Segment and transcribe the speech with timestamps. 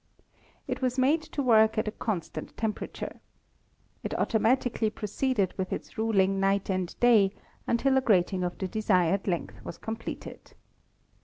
[0.67, 3.19] It was made to work at a constant temperature.
[4.03, 7.33] It automatically pro ceeded with its ruling night and day
[7.67, 10.53] until a grating of the desired length was completed.